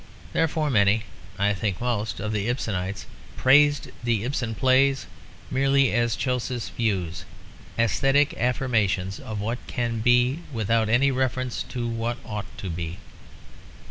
[0.33, 1.03] Therefore many,
[1.37, 3.05] I think most, of the Ibsenites
[3.37, 5.05] praised the Ibsen plays
[5.51, 7.23] merely as choses vues,
[7.77, 12.97] æsthetic affirmations of what can be without any reference to what ought to be.